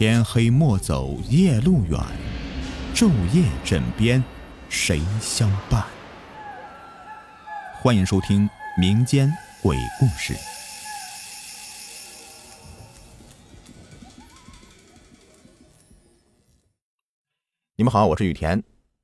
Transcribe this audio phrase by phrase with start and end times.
[0.00, 2.00] 天黑莫走夜路远，
[2.94, 4.24] 昼夜枕边
[4.70, 5.84] 谁相伴？
[7.82, 9.30] 欢迎收听民间
[9.62, 10.34] 鬼故事。
[17.76, 18.62] 你们好，我是雨田，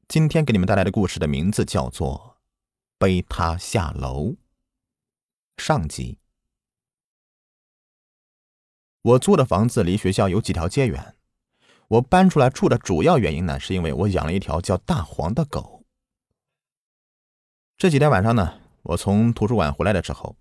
[0.09, 2.39] 今天给你们带来的故事的名字叫做
[2.99, 4.29] 《背他下楼》
[5.59, 6.17] 上集。
[9.07, 11.15] 我租的房子离学校有几条街远。
[11.87, 15.85] 我搬出来住的主要原因呢，是因为我养了一条叫大黄的狗。
[17.77, 20.35] 这几天晚上呢，我从图书馆回来的时候，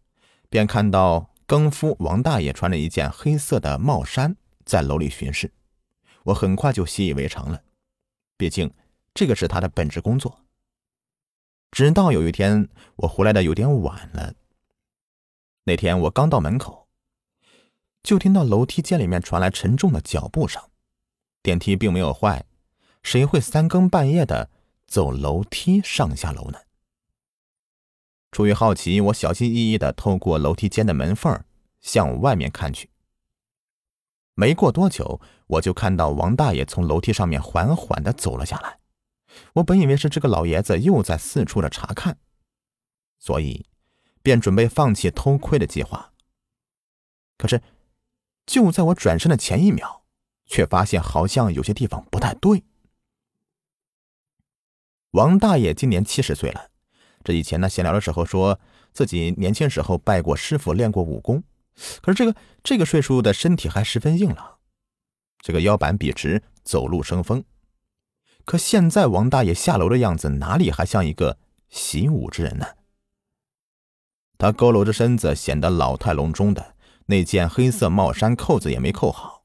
[0.49, 4.35] 便看到更夫王大爷穿着一件黑色的帽衫
[4.65, 5.53] 在楼里巡视。
[6.23, 7.61] 我很快就习以为常了，
[8.35, 8.73] 毕竟
[9.13, 10.39] 这个是他的本职工作。
[11.69, 14.33] 直到有一天我回来的有点晚了。
[15.65, 16.84] 那天我刚到门口。
[18.05, 20.61] 就听到楼梯间里面传来沉重的脚步声，
[21.41, 22.45] 电梯并没有坏，
[23.01, 24.51] 谁会三更半夜的
[24.85, 26.59] 走楼梯上下楼呢？
[28.31, 31.43] 出于好奇，我小心翼翼的透过楼梯间的门缝
[31.81, 32.91] 向外面看去。
[34.35, 38.77] 没过多久，我就看到王大爷从楼梯上面缓缓的走了下来。
[39.53, 42.19] 我本以为是这个老爷子又在四处的查看，
[43.17, 43.65] 所以
[44.21, 46.13] 便准备放弃偷窥的计划。
[47.39, 47.59] 可是。
[48.45, 50.03] 就在我转身的前一秒，
[50.45, 52.63] 却发现好像有些地方不太对。
[55.11, 56.69] 王大爷今年七十岁了，
[57.23, 58.59] 这以前呢闲聊的时候说
[58.91, 61.43] 自己年轻时候拜过师傅练过武功，
[62.01, 64.57] 可是这个这个岁数的身体还十分硬朗，
[65.39, 67.43] 这个腰板笔直，走路生风。
[68.43, 72.67] 可现在王大爷下楼的样子，哪里还像一个习武之人呢？
[74.37, 76.74] 他佝偻着身子，显得老态龙钟的。
[77.07, 79.43] 那件黑色帽衫扣子也没扣好，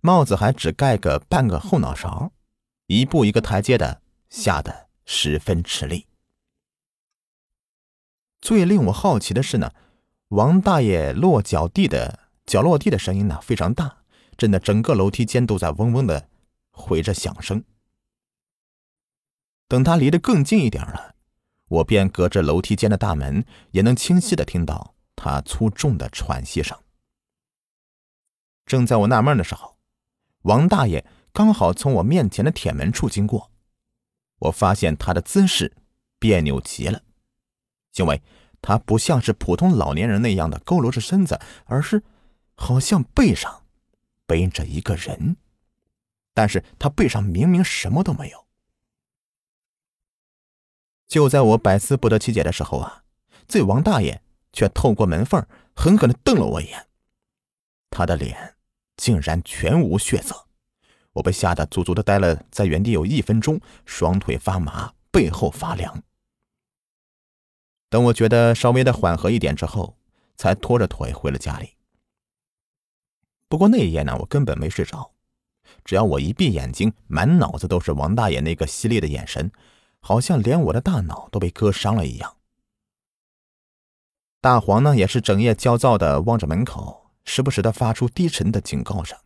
[0.00, 2.32] 帽子还只盖个半个后脑勺，
[2.86, 6.06] 一步一个台阶的下得十分吃力。
[8.40, 9.72] 最令我好奇的是呢，
[10.28, 14.04] 王大爷落脚地的脚落地的声音呢非常大，
[14.36, 16.28] 震得整个楼梯间都在嗡嗡的
[16.70, 17.64] 回着响声。
[19.66, 21.16] 等他离得更近一点了，
[21.68, 24.95] 我便隔着楼梯间的大门也能清晰的听到。
[25.16, 26.78] 他粗重的喘息声。
[28.66, 29.76] 正在我纳闷的时候，
[30.42, 33.50] 王大爷刚好从我面前的铁门处经过。
[34.38, 35.74] 我发现他的姿势
[36.18, 37.02] 别扭极了，
[37.94, 38.22] 因为
[38.60, 42.02] 他不像是普通老年人那样的佝偻着身子，而是
[42.54, 43.64] 好像背上
[44.26, 45.36] 背着一个人，
[46.34, 48.46] 但是他背上明明什么都没有。
[51.06, 53.04] 就在我百思不得其解的时候啊，
[53.48, 54.20] 这王大爷。
[54.56, 56.86] 却透过门缝狠狠的瞪了我一眼，
[57.90, 58.56] 他的脸
[58.96, 60.46] 竟然全无血色，
[61.12, 66.02] 我被吓得足足的呆了在原地有一分钟，双腿发麻，背后发凉。
[67.90, 69.98] 等我觉得稍微的缓和一点之后，
[70.36, 71.76] 才拖着腿回了家里。
[73.50, 75.12] 不过那一夜呢，我根本没睡着，
[75.84, 79.52] 只要我一闭眼睛，满脑子都是王大爷那个犀利的眼神，
[80.00, 82.35] 好像连我的大脑都被割伤了一样。
[84.46, 89.18] 大黄呢，也是整夜焦躁的望着门口，时不时的发出低沉的警告声。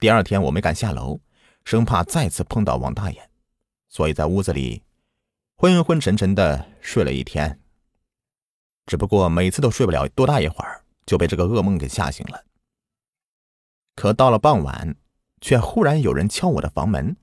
[0.00, 1.20] 第二天我没敢下楼，
[1.64, 3.30] 生怕再次碰到王大爷，
[3.88, 4.82] 所以在屋子里
[5.58, 7.60] 昏昏沉沉的睡了一天。
[8.84, 12.42] 只不过每次都睡不了多大一会儿，就被这个噩梦给吓醒了。
[13.94, 14.96] 可到了傍晚，
[15.40, 17.16] 却忽然有人敲我的房门，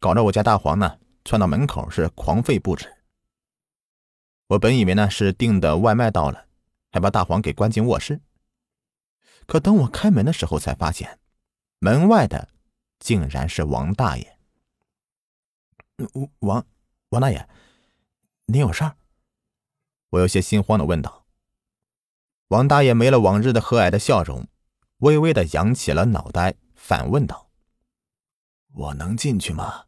[0.00, 2.92] 搞得我家大黄呢窜到门口是狂吠不止。
[4.48, 6.46] 我本以为呢是订的外卖到了，
[6.90, 8.20] 还把大黄给关进卧室。
[9.46, 11.18] 可等我开门的时候，才发现
[11.78, 12.48] 门外的
[12.98, 14.38] 竟然是王大爷。
[16.40, 16.66] 王
[17.10, 17.48] 王大爷，
[18.46, 18.96] 你有事儿？
[20.10, 21.24] 我有些心慌的问道。
[22.48, 24.46] 王大爷没了往日的和蔼的笑容，
[24.98, 27.50] 微微的扬起了脑袋，反问道
[28.74, 29.86] ：“我能进去吗？”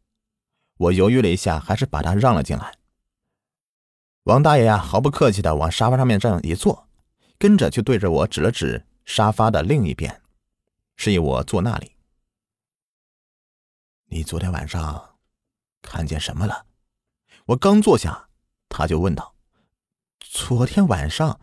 [0.79, 2.75] 我犹豫了一下，还是把他让了进来。
[4.27, 6.89] 王大爷呀，毫不客气的往沙发上面这样一坐，
[7.39, 10.21] 跟着就对着我指了指沙发的另一边，
[10.97, 11.93] 示意我坐那里。
[14.07, 15.17] 你昨天晚上
[15.81, 16.67] 看见什么了？
[17.47, 18.29] 我刚坐下，
[18.69, 19.37] 他就问道。
[20.19, 21.39] 昨天晚上，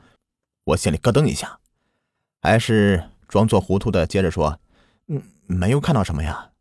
[0.65, 1.61] 我心里咯噔一下，
[2.41, 4.59] 还是装作糊涂的接着说
[5.07, 6.51] ：“嗯，没有看到什么呀。”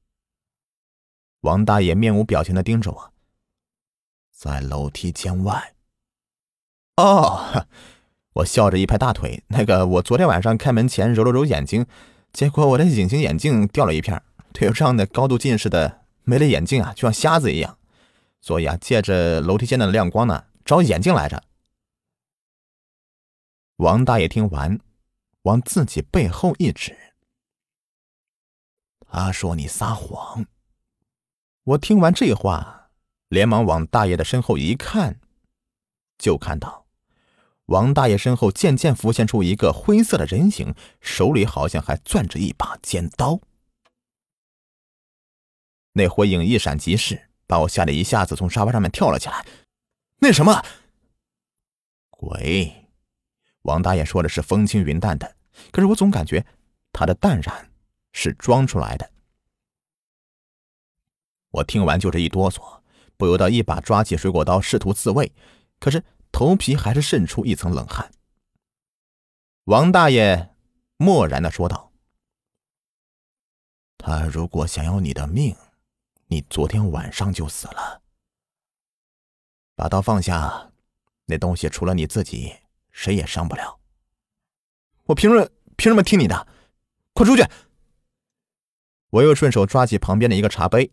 [1.42, 3.12] 王大爷面无表情的盯着我，
[4.30, 5.74] 在楼梯间外。
[7.02, 7.66] 哦，
[8.34, 9.42] 我笑着一拍大腿。
[9.48, 11.84] 那个，我昨天晚上开门前揉了揉眼睛，
[12.32, 14.22] 结果我的隐形眼镜掉了一片，
[14.52, 17.76] 对我这样的高度近视的没了眼镜啊，就像瞎子一样。
[18.40, 21.42] 所以啊，借着楼梯间的亮光呢，找眼镜来着。
[23.78, 24.78] 王大爷听完，
[25.42, 26.96] 往自己背后一指，
[29.10, 30.46] 他说：“你撒谎。”
[31.64, 32.90] 我听完这话，
[33.28, 35.18] 连忙往大爷的身后一看，
[36.16, 36.81] 就看到
[37.66, 43.40] 王大爷身后渐渐浮现出一个灰色的人影，手里好像还攥着一把尖刀。
[45.92, 47.28] 那灰影一闪即逝。
[47.44, 49.44] 把我吓得一下子从沙发上面跳了起来。
[50.20, 50.64] 那什么
[52.08, 52.88] 鬼？
[53.62, 55.36] 王大爷说的是风轻云淡的，
[55.70, 56.46] 可是我总感觉
[56.94, 57.70] 他的淡然
[58.14, 59.10] 是装出来的。
[61.50, 62.80] 我听完就这一哆嗦，
[63.18, 65.30] 不由得一把抓起水果刀试图自卫，
[65.78, 68.10] 可是头皮还是渗出一层冷汗。
[69.64, 70.56] 王大爷
[70.96, 71.92] 漠然的说道
[73.96, 75.54] ：“他如果想要你的命。”
[76.32, 78.00] 你昨天晚上就死了。
[79.74, 80.72] 把刀放下，
[81.26, 82.56] 那东西除了你自己，
[82.90, 83.78] 谁也伤不了。
[85.04, 86.48] 我凭什么凭什么听你的？
[87.12, 87.44] 快出去！
[89.10, 90.90] 我又顺手抓起旁边的一个茶杯。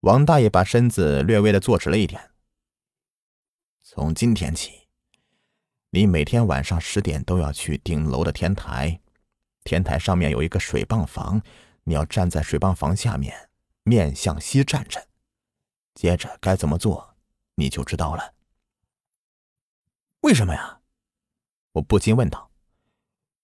[0.00, 2.32] 王大爷把身子略微的坐直了一点。
[3.96, 4.88] 从今天起，
[5.90, 9.00] 你每天晚上十点都要去顶楼的天台，
[9.62, 11.40] 天台上面有一个水泵房，
[11.84, 13.50] 你要站在水泵房下面。
[13.84, 15.06] 面向西站着，
[15.94, 17.14] 接着该怎么做，
[17.54, 18.34] 你就知道了。
[20.22, 20.80] 为什么呀？
[21.70, 22.50] 我不禁问道。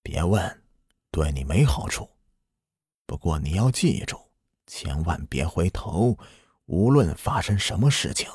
[0.03, 0.63] 别问，
[1.11, 2.09] 对你没好处。
[3.05, 4.19] 不过你要记住，
[4.67, 6.17] 千万别回头。
[6.65, 8.29] 无论发生什么事情，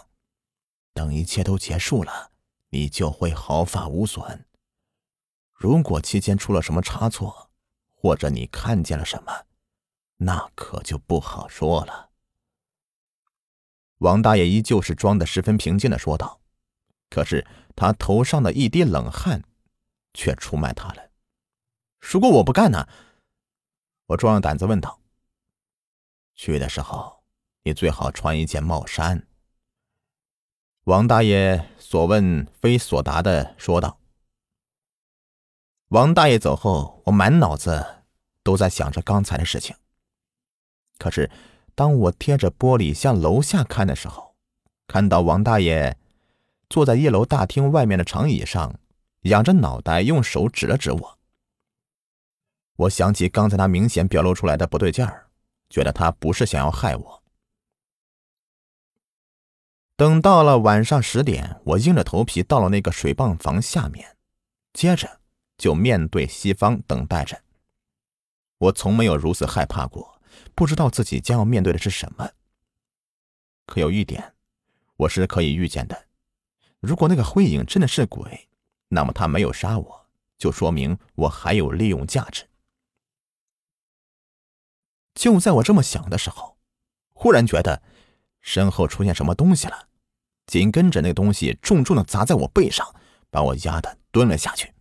[0.96, 2.32] 等一切都结束了，
[2.70, 4.46] 你就会毫发无损。
[5.52, 7.50] 如果期间出了什么差错，
[7.92, 9.44] 或者你看见了什么，
[10.16, 12.12] 那可就不好说了。
[13.98, 16.40] 王大爷依旧是装的十分平静的说道，
[17.10, 17.46] 可是
[17.76, 19.42] 他头上的一滴冷汗，
[20.14, 21.10] 却出卖他了。
[22.00, 22.88] 如果我不干呢？
[24.06, 24.98] 我壮着胆子问道。
[26.34, 27.22] 去的时候，
[27.64, 29.25] 你最好穿一件帽衫。
[30.86, 33.98] 王大爷所问非所答的说道。
[35.88, 38.04] 王大爷走后，我满脑子
[38.44, 39.74] 都在想着刚才的事情。
[40.96, 41.28] 可是，
[41.74, 44.36] 当我贴着玻璃向楼下看的时候，
[44.86, 45.98] 看到王大爷
[46.70, 48.78] 坐在一楼大厅外面的长椅上，
[49.22, 51.18] 仰着脑袋，用手指了指我。
[52.76, 55.26] 我想起刚才他明显表露出来的不对劲儿，
[55.68, 57.15] 觉得他不是想要害我。
[59.96, 64.16] 等到了晚上十点，我硬着头皮到了那个水泵房下面，
[64.74, 65.20] 接着
[65.56, 67.42] 就面对西方等待着。
[68.58, 70.20] 我从没有如此害怕过。
[70.54, 72.30] 不知道自己将要面对的是什么。
[73.66, 74.34] 可有一点，
[74.96, 76.06] 我是可以预见的：
[76.80, 78.48] 如果那个灰影真的是鬼，
[78.88, 80.06] 那么他没有杀我，
[80.36, 82.46] 就说明我还有利用价值。
[85.14, 86.58] 就在我这么想的时候，
[87.14, 87.82] 忽然觉得
[88.46, 89.88] 身后出现什么东西了，
[90.46, 92.94] 紧跟着那东西重重的砸在我背上，
[93.28, 94.72] 把我压的蹲了下去。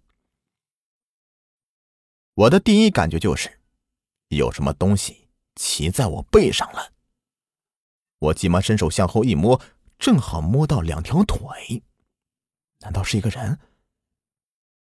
[2.35, 3.59] 我的第一感觉就是
[4.29, 5.25] 有什么东西。
[5.55, 6.91] 骑在我背上了，
[8.19, 9.61] 我急忙伸手向后一摸，
[9.97, 11.81] 正好摸到两条腿。
[12.81, 13.57] 难道是一个人？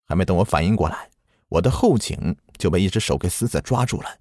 [0.06, 1.10] 还没等我反应过来，
[1.48, 4.20] 我的后颈就被一只手给死死抓住了。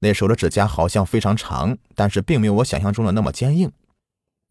[0.00, 3.72] 那手的指甲好像非常长，但是并没有我想象中的那么坚硬，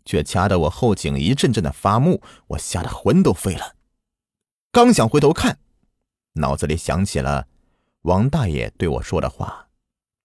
[0.06, 3.76] 却掐得我后颈一阵阵的发木，我吓得魂都飞了。
[4.72, 5.60] 刚想回头看，
[6.34, 7.48] 脑子里想起了
[8.02, 9.70] 王大爷对我说的话，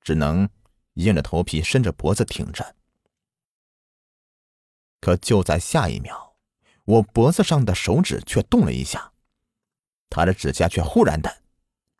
[0.00, 0.48] 只能。
[0.96, 2.76] 硬着头皮，伸着脖子挺着。
[5.00, 6.34] 可就在下一秒，
[6.84, 9.14] 我脖子上的手指却动了一下，
[10.10, 11.44] 他的指甲却忽然的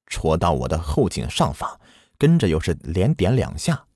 [0.09, 1.81] 戳到我的后颈上方，
[2.23, 3.88] 跟着又是连点两下。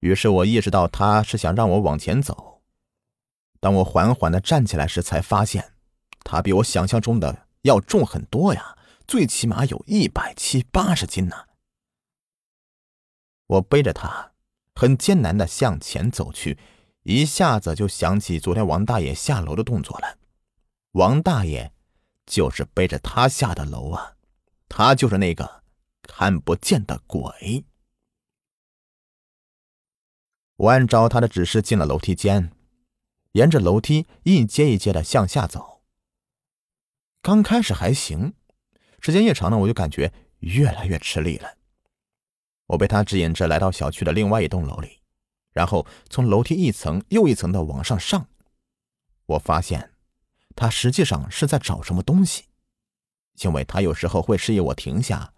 [0.00, 2.60] 于是我意识到他是想让我往前走。
[3.60, 5.74] 当我缓缓的站起来时，才发现
[6.24, 8.76] 他比我想象中的要重很多呀，
[9.06, 11.36] 最起码有一百七八十斤呢。
[13.46, 14.32] 我背着他，
[14.74, 16.58] 很艰难的向前走去，
[17.04, 20.18] 一下子就想起昨天王大爷下楼的动作了。
[20.94, 21.72] 王大爷
[22.26, 24.16] 就是背着他下的楼啊，
[24.68, 25.62] 他就是那个
[26.08, 27.64] 看不见的鬼。
[30.56, 32.50] 我按照他的指示进了楼梯间，
[33.32, 35.84] 沿着楼梯一阶一阶的向下走。
[37.22, 38.34] 刚开始还行，
[38.98, 41.58] 时间越长呢，我就感觉越来越吃力了。
[42.66, 45.00] 我被他指引着来到小区的另外一栋楼里，
[45.52, 48.28] 然后从楼梯一层又一层的往上上。
[49.26, 49.92] 我发现，
[50.56, 52.46] 他实际上是在找什么东西，
[53.42, 55.32] 因为他有时候会示意我停下，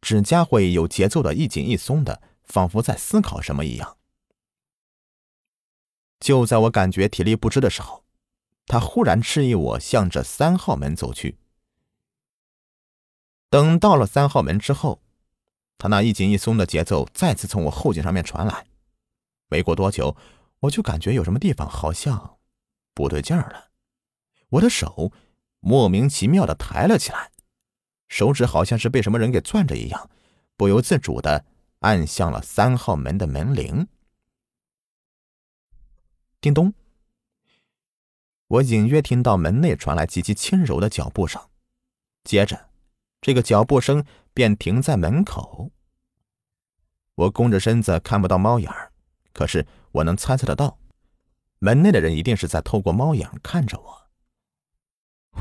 [0.00, 3.96] 指甲会有节奏的一紧一松的，仿佛在思考什么一样。
[6.18, 8.04] 就在我感觉体力不支的时候，
[8.66, 11.38] 他忽然示意我向着三号门走去。
[13.48, 15.02] 等到了三号门之后，
[15.76, 18.66] 他那一紧一松的节奏再次从我后颈上面传来。
[19.48, 20.16] 没过多久，
[20.60, 22.38] 我就感觉有什么地方好像
[22.94, 23.70] 不对劲儿了。
[24.50, 25.10] 我的手
[25.60, 27.32] 莫名其妙的抬了起来，
[28.10, 30.10] 手指好像是被什么人给攥着一样，
[30.56, 31.46] 不由自主的
[31.78, 33.86] 按向了三号门的门铃。
[36.40, 36.74] 叮咚！
[38.48, 41.40] 我隐约听到门内传来极其轻柔的脚步声，
[42.24, 42.68] 接着，
[43.20, 45.70] 这个脚步声便停在门口。
[47.14, 48.92] 我弓着身子看不到猫眼儿，
[49.32, 50.78] 可是我能猜测得到，
[51.60, 53.99] 门内的人一定是在透过猫眼看着我。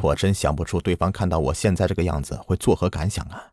[0.02, 3.52] 我真想不出对方看到我现在这个样子会作何感想啊！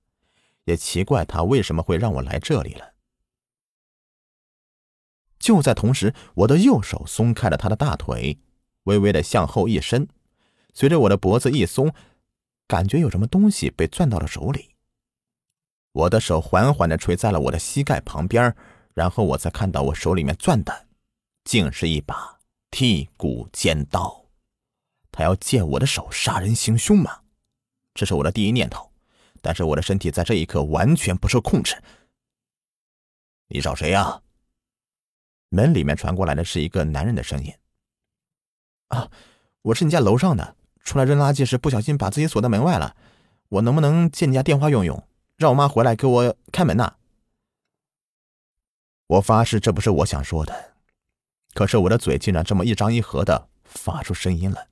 [0.65, 2.95] 也奇怪他为什么会让我来这里了。
[5.39, 8.39] 就在同时，我的右手松开了他的大腿，
[8.85, 10.09] 微微的向后一伸，
[10.73, 11.93] 随着我的脖子一松，
[12.67, 14.75] 感觉有什么东西被攥到了手里。
[15.93, 18.55] 我的手缓缓的垂在了我的膝盖旁边，
[18.95, 20.87] 然后我才看到我手里面攥的，
[21.45, 22.41] 竟是一把
[22.71, 24.26] 剔骨尖刀。
[25.17, 27.21] 他要借我的手杀人行凶吗？
[27.95, 28.93] 这是我的第一念头，
[29.41, 31.83] 但是我的身体在这一刻完全不受控制。
[33.49, 34.21] 你找谁呀？
[35.49, 37.51] 门里面传过来的是一个男人的声音。
[38.89, 39.11] 啊，
[39.63, 40.55] 我是你家楼上的，
[40.85, 42.95] 出来扔垃圾时不小心把自己锁在门外了。
[43.49, 45.03] 我能不能借你家电话用用，
[45.39, 46.93] 让我妈回来给我开门呐？
[49.07, 50.75] 我发誓这不是我想说的，
[51.55, 54.69] 可是我的嘴竟然这么一张一合的发出声音了。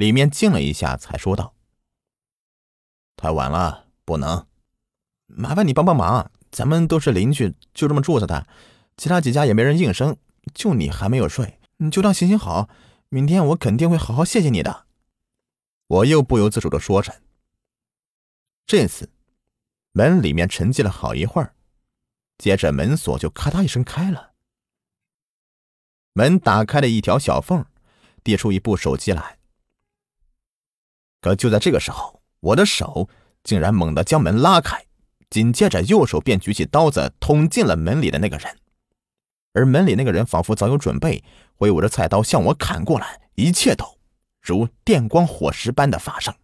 [0.00, 1.52] 里面静了一下，才说道
[3.16, 4.46] ：“太晚了，不能，
[5.26, 8.46] 麻烦你帮帮忙。”咱们都是邻居，就这么住着的，
[8.96, 10.16] 其他几家也没人应声，
[10.54, 12.70] 就你还没有睡，你就当行行好，
[13.10, 14.86] 明天我肯定会好好谢谢你的。
[15.86, 17.20] 我又不由自主的说着。
[18.64, 19.12] 这次，
[19.92, 21.54] 门里面沉寂了好一会儿，
[22.38, 24.32] 接着门锁就咔嗒一声开了，
[26.14, 27.66] 门打开了一条小缝，
[28.24, 29.39] 递出一部手机来。
[31.20, 33.08] 可就在这个时候，我的手
[33.42, 34.84] 竟然猛地将门拉开。
[35.28, 38.58] 紧接着，右手便举起刀子捅进了门里的那个人，
[39.52, 41.22] 而门里那个人仿佛早有准备，
[41.54, 43.84] 挥舞着菜刀向我砍过来，一切都
[44.40, 46.34] 如电光火石般的发生，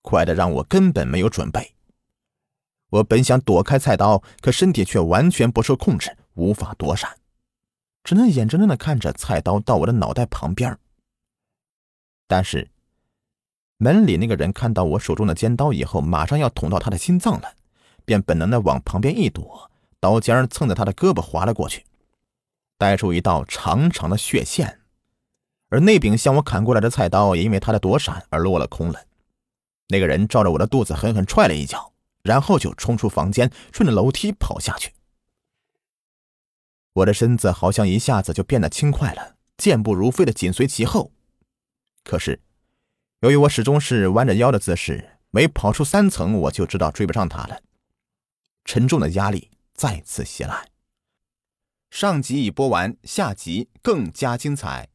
[0.00, 1.74] 快的让我根本没有准备。
[2.88, 7.18] 我本想躲开菜刀，可身体却完全不受控制，无法躲闪，
[8.02, 10.78] 只能眼睁睁的看着菜刀到我的脑袋旁边。
[12.26, 12.70] 但是，
[13.82, 17.54] 门里那个人看到我手中的尖刀以后，马上要捅到他的心脏了。
[18.04, 21.86] 便本能的往旁边一躲，刀尖蹭着他的胳膊划了过去，
[22.76, 24.80] 带出一道长长的血线。
[25.70, 29.06] 而那柄向我砍过来的菜刀也因为他的躲闪而落了空了。
[29.88, 34.92] 那个人照着我的肚子狠狠踹了一脚，然后就冲出房间，顺着楼梯跑下去。
[36.92, 41.12] 我的身子好像一下子就变得轻快了，健步如飞的紧随其后。
[42.04, 42.40] 可是，
[43.20, 47.60] 由于我始终是弯着腰的姿势，每跑出三层，我就知道追不上他了。
[48.64, 50.68] 沉重的压力再次袭来。
[51.90, 54.88] 上集已播完，下集更加精彩。